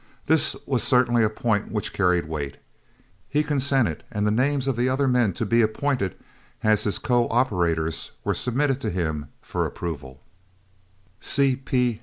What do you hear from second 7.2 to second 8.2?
operators